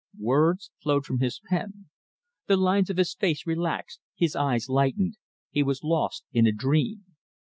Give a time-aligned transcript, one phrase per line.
[0.17, 1.85] Words flowed from his pen.
[2.47, 5.15] The lines of his face relaxed, his eyes lightened;
[5.51, 7.05] he was lost in a dream.